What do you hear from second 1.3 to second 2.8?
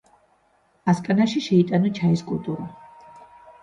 შეიტანა ჩაის კულტურა.